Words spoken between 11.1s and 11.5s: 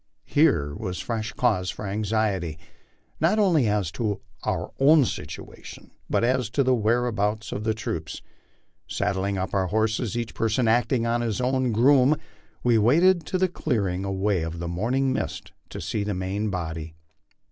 his